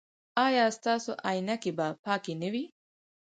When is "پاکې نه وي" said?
2.05-2.65